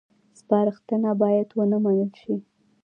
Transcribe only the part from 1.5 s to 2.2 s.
ونه منل